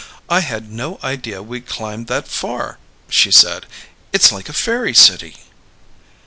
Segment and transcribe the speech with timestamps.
[0.29, 3.67] "I had no idea we'd climbed that far," she said.
[4.11, 5.35] "It's like a fairy city."